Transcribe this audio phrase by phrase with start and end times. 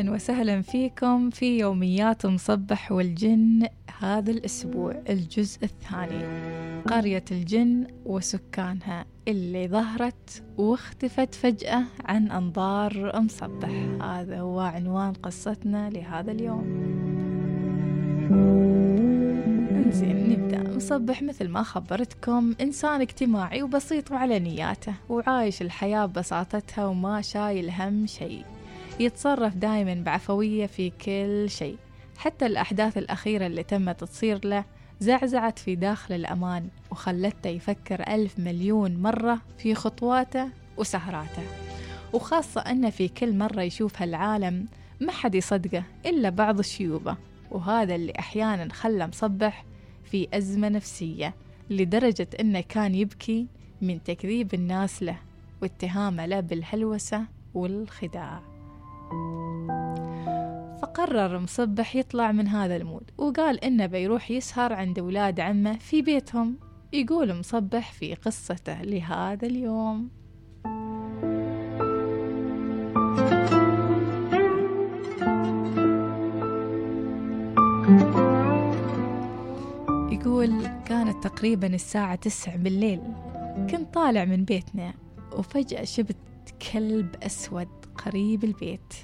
[0.00, 3.66] أهلا وسهلا فيكم في يوميات مصبح والجن
[3.98, 6.24] هذا الأسبوع الجزء الثاني.
[6.82, 14.02] قرية الجن وسكانها اللي ظهرت واختفت فجأة عن أنظار مصبح.
[14.02, 16.64] هذا هو عنوان قصتنا لهذا اليوم.
[19.86, 20.76] انزين نبدأ.
[20.76, 28.06] مصبح مثل ما خبرتكم إنسان اجتماعي وبسيط وعلى نياته وعايش الحياة ببساطتها وما شايل هم
[28.06, 28.44] شيء.
[29.00, 31.76] يتصرف دائما بعفوية في كل شيء.
[32.18, 34.64] حتى الأحداث الأخيرة اللي تمت تصير له
[35.00, 41.42] زعزعت في داخل الأمان وخلته يفكر ألف مليون مرة في خطواته وسهراته.
[42.12, 44.66] وخاصة أنه في كل مرة يشوف هالعالم
[45.00, 47.16] ما حد يصدقه إلا بعض شيوبه
[47.50, 49.64] وهذا اللي أحيانا خلى مصبح
[50.04, 51.34] في أزمة نفسية
[51.70, 53.46] لدرجة أنه كان يبكي
[53.82, 55.16] من تكذيب الناس له
[55.62, 57.24] واتهامه له بالهلوسة
[57.54, 58.49] والخداع.
[60.82, 66.56] فقرر مصبح يطلع من هذا المود وقال إنه بيروح يسهر عند أولاد عمه في بيتهم
[66.92, 70.08] يقول مصبح في قصته لهذا اليوم.
[80.12, 83.00] يقول كانت تقريبا الساعة تسع بالليل
[83.70, 84.94] كنت طالع من بيتنا
[85.32, 86.16] وفجأة شبت
[86.72, 87.79] كلب أسود.
[88.06, 88.94] قريب البيت.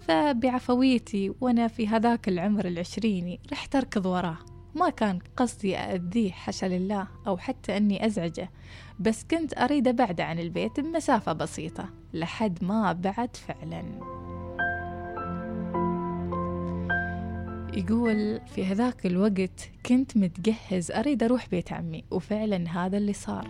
[0.00, 4.38] فبعفويتي وأنا في هذاك العمر العشريني رحت أركض وراه.
[4.74, 8.50] ما كان قصدي أذيه حاشا لله أو حتى أني أزعجه
[9.00, 13.84] بس كنت أريد أبعد عن البيت بمسافة بسيطة لحد ما بعد فعلا.
[17.74, 23.48] يقول في هذاك الوقت كنت متجهز أريد أروح بيت عمي وفعلا هذا اللي صار.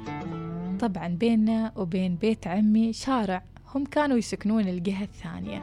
[0.81, 3.43] طبعا بيننا وبين بيت عمي شارع.
[3.75, 5.63] هم كانوا يسكنون الجهة الثانية.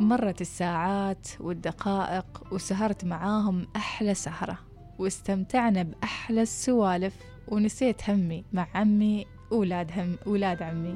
[0.00, 4.58] مرت الساعات والدقائق وسهرت معاهم أحلى سهرة
[4.98, 7.14] واستمتعنا بأحلى السوالف
[7.48, 10.94] ونسيت همي مع عمي أولاد هم أولاد عمي.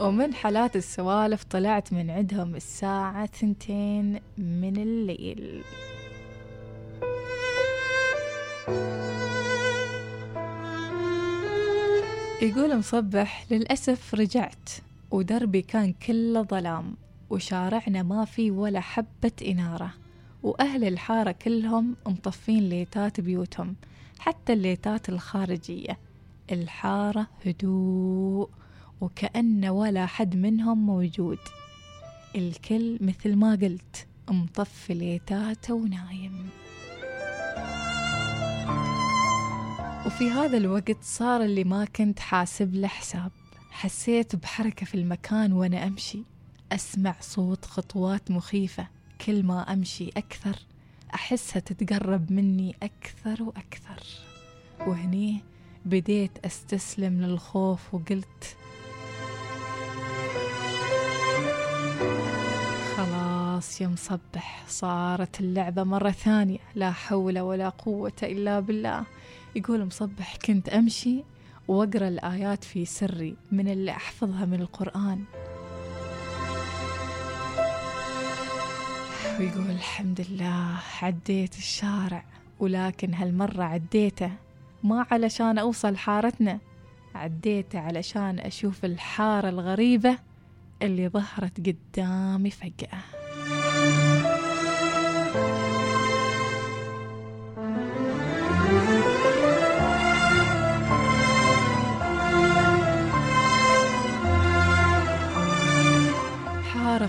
[0.00, 5.64] ومن حالات السوالف طلعت من عندهم الساعة ثنتين من الليل.
[12.44, 14.70] يقول مصبح للأسف رجعت
[15.10, 16.96] ودربي كان كله ظلام
[17.30, 19.94] وشارعنا ما في ولا حبة إنارة
[20.42, 23.76] وأهل الحارة كلهم مطفين ليتات بيوتهم
[24.18, 25.98] حتى الليتات الخارجية.
[26.52, 28.50] الحارة هدوء
[29.00, 31.38] وكأن ولا حد منهم موجود.
[32.36, 36.48] الكل مثل ما قلت مطفي ليتاته ونايم.
[40.06, 43.32] وفي هذا الوقت صار اللي ما كنت حاسب له حساب.
[43.70, 46.22] حسيت بحركة في المكان وأنا أمشي.
[46.72, 48.86] أسمع صوت خطوات مخيفة.
[49.26, 50.56] كل ما أمشي أكثر
[51.14, 54.02] أحسها تتقرب مني أكثر وأكثر.
[54.86, 55.40] وهني
[55.84, 58.56] بديت أستسلم للخوف وقلت
[63.64, 66.58] خلاص يا مصبح صارت اللعبة مرة ثانية.
[66.74, 69.04] لا حول ولا قوة إلا بالله.
[69.56, 71.24] يقول مصبح كنت أمشي
[71.68, 75.24] وأقرأ الآيات في سري من اللي أحفظها من القرآن.
[79.40, 82.24] ويقول الحمد لله عديت الشارع.
[82.60, 84.30] ولكن هالمرة عديته
[84.82, 86.58] ما علشان أوصل حارتنا
[87.14, 90.18] عديته علشان أشوف الحارة الغريبة
[90.82, 93.23] اللي ظهرت قدامي فجأة.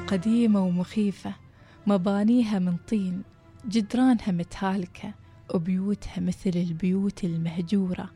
[0.08, 1.34] قديمة ومخيفة
[1.88, 3.24] مبانيها من طين
[3.68, 5.14] جدرانها متهالكة
[5.54, 8.12] وبيوتها مثل البيوت المهجورة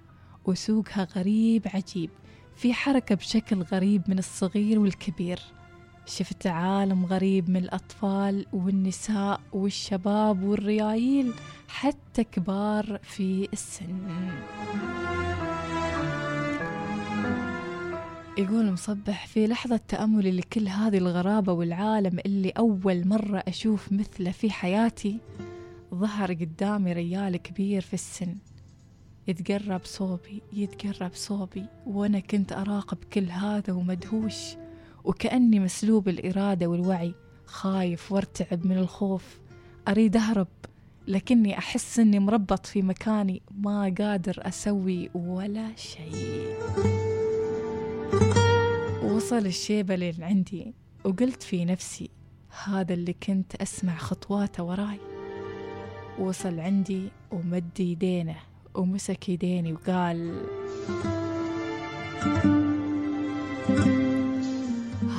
[0.46, 2.10] وسوقها غريب عجيب
[2.56, 5.40] في حركة بشكل غريب من الصغير والكبير.
[6.06, 11.34] شفت عالم غريب من الأطفال والنساء والشباب والريايل
[11.68, 14.10] حتى كبار في السن.
[18.38, 24.52] يقول مصبح في لحظة تأملي لكل هذه الغرابة والعالم اللي أول مرة أشوف مثله في
[24.52, 25.20] حياتي
[25.96, 28.36] ظهر قدامي ريال كبير في السن.
[29.28, 34.36] يتقرب صوبي يتقرب صوبي وأنا كنت أراقب كل هذا ومدهوش
[35.04, 37.14] وكأني مسلوب الإرادة والوعي
[37.46, 39.40] خايف وارتعب من الخوف.
[39.88, 40.48] أريد أهرب
[41.08, 47.09] لكني أحس أني مربط في مكاني ما قادر أسوي ولا شيء.
[49.04, 50.74] وصل الشيبة اللي عندي
[51.04, 52.10] وقلت في نفسي
[52.64, 55.00] هذا اللي كنت أسمع خطواته وراي
[56.20, 58.36] وصل عندي ومد يدينه
[58.76, 60.46] ومسك يديني وقال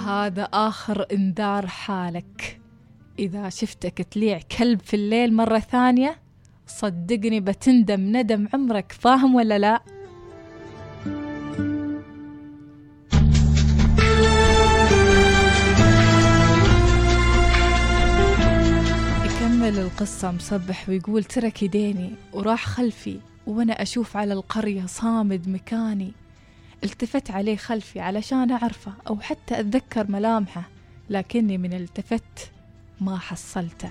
[0.07, 2.61] هذا آخر إنذار حالك
[3.19, 6.17] إذا شفتك تليع كلب في الليل مرة ثانية
[6.67, 9.81] صدقني بتندم ندم عمرك فاهم ولا لا؟
[19.71, 26.13] يكمل القصة مصبح ويقول ترك يديني وراح خلفي وأنا أشوف على القرية صامد مكاني.
[26.85, 30.69] التفت عليه خلفي علشان أعرفه أو حتى أتذكر ملامحه
[31.11, 32.51] لكني من التفت
[33.01, 33.91] ما حصلته.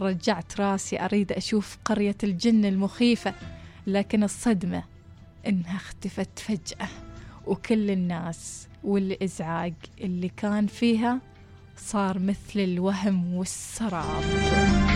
[0.00, 3.34] رجعت راسي أريد أشوف قرية الجن المخيفة
[3.86, 4.82] لكن الصدمة
[5.46, 6.88] إنها اختفت فجأة.
[7.46, 11.20] وكل الناس والإزعاج اللي كان فيها
[11.76, 14.87] صار مثل الوهم والسراب.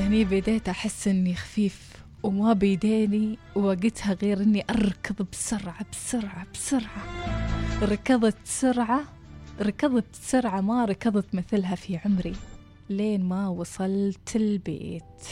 [0.00, 7.04] هني بديت أحس إني خفيف وما بيديني وقتها غير إني أركض بسرعة بسرعة بسرعة.
[7.82, 9.00] ركضت سرعة
[9.60, 12.36] ركضت سرعة ما ركضت مثلها في عمري.
[12.90, 15.22] لين ما وصلت البيت.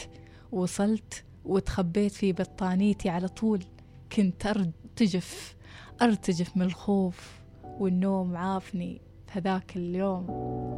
[0.51, 3.63] وصلت وتخبيت في بطانيتي على طول.
[4.11, 5.55] كنت أرتجف
[6.01, 7.39] أرتجف من الخوف
[7.79, 10.25] والنوم عافني في هذاك اليوم.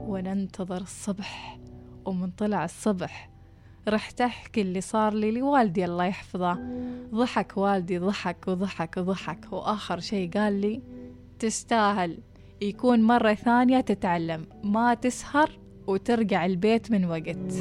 [0.10, 1.60] وننتظر الصبح
[2.06, 3.37] ومن طلع الصبح
[3.90, 6.60] رحت أحكي اللي صار لي لوالدي الله يحفظه.
[7.14, 9.54] ضحك والدي ضحك وضحك وضحك.
[9.54, 10.82] وآخر شي قال لي
[11.40, 12.18] تستاهل.
[12.62, 14.46] يكون مرة ثانية تتعلم.
[14.64, 17.54] ما تسهر وترجع البيت من وقت.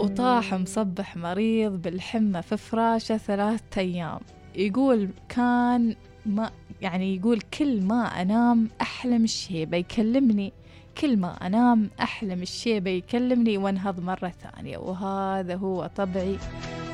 [0.00, 4.20] وطاح مصبح مريض بالحمى في فراشه ثلاثة أيام.
[4.54, 5.96] يقول كان
[6.26, 6.50] ما
[6.82, 10.52] يعني يقول كل ما أنام أحلم الشيبة يكلمني
[11.00, 16.36] كل ما أنام أحلم الشيبة يكلمني وأنهض مرة ثانية وهذا هو طبعي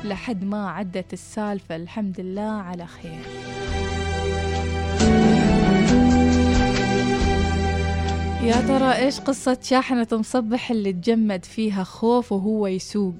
[0.03, 1.75] لحد ما عدت السالفة.
[1.75, 3.19] الحمد لله على خير.
[8.43, 13.15] يا ترى إيش قصة شاحنة مصبح اللي تجمد فيها خوف وهو يسوق؟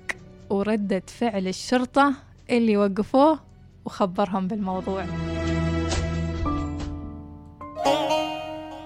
[0.49, 2.13] وردة فعل الشرطة
[2.49, 3.39] اللي وقفوه
[3.85, 5.05] وخبرهم بالموضوع.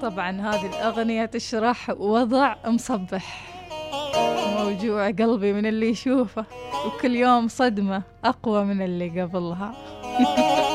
[0.02, 3.52] طبعا هذه الأغنية تشرح وضع مصبح.
[4.58, 6.46] موجوع قلبي من اللي يشوفه
[6.86, 9.74] وكل يوم صدمة أقوى من اللي قبلها.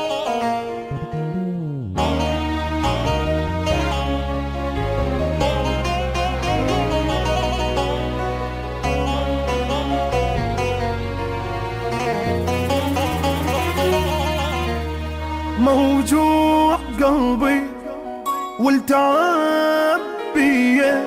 [20.35, 21.03] بيه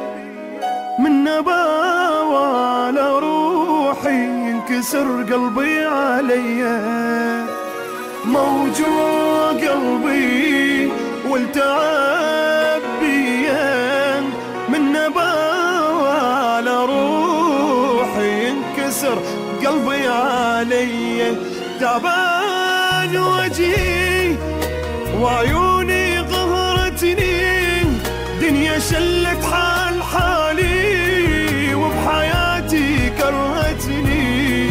[0.99, 7.47] من نباوة روحي ينكسر قلبي عليا
[8.25, 10.93] موجوع قلبي
[11.29, 14.21] والتعب بيه
[14.69, 19.19] من نباوة روحي ينكسر
[19.67, 21.35] قلبي عليا
[21.81, 24.37] تعبان وجهي
[25.21, 25.80] وعيوني
[28.91, 34.71] شلت حال حالي وبحياتي كرهتني.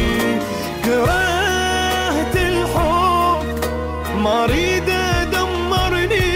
[0.85, 3.45] كرهت الحب
[4.23, 4.89] ما أريد
[5.31, 6.29] دمرني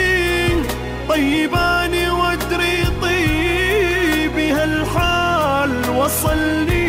[1.10, 6.84] طيباني وادري طيبي هالحال وصلني.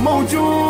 [0.00, 0.69] موجوع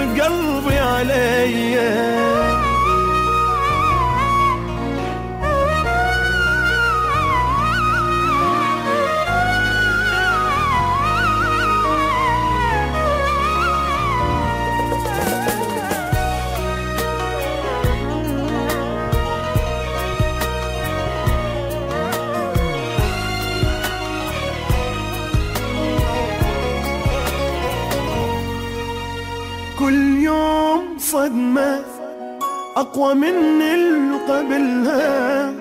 [0.00, 2.31] قلبي عليّ.
[31.12, 31.80] صدمة
[32.76, 35.52] أقوى من القبلها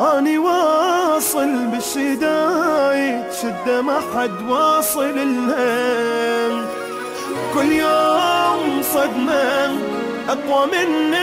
[0.00, 5.16] أني واصل بالشدايد شدة ما حد واصل
[5.48, 6.64] لها.
[7.54, 9.78] كل يوم صدمة
[10.28, 11.14] أقوى من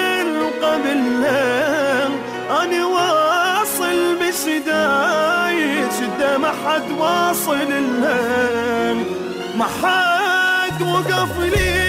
[0.61, 2.07] قبلها.
[2.63, 7.69] أني واصل بالشدايد شدة ما حد واصل
[8.01, 8.93] لها.
[9.57, 11.88] ما حد وقف لي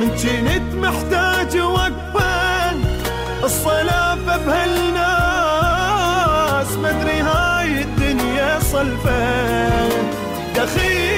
[0.00, 2.70] من جنت محتاج وقفة
[3.44, 5.06] الصلاة بهالناس
[6.76, 9.88] مدري هاي الدنيا صلفة
[10.56, 11.09] دخيل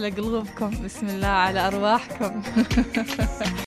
[0.00, 0.70] على قلوبكم.
[0.84, 2.42] بسم الله على أرواحكم.